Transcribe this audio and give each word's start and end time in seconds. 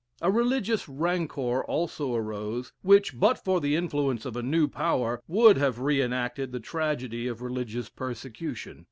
A 0.19 0.31
religious 0.31 0.89
rancor 0.89 1.63
also 1.63 2.15
arose 2.15 2.73
which, 2.81 3.19
but 3.19 3.37
for 3.37 3.61
the 3.61 3.75
influence 3.75 4.25
of 4.25 4.35
a 4.35 4.41
new 4.41 4.67
power, 4.67 5.21
would 5.27 5.57
have 5.57 5.77
re 5.77 6.01
enacted 6.01 6.51
the 6.51 6.59
tragedy 6.59 7.27
of 7.27 7.43
religious 7.43 7.87
persecution. 7.87 8.79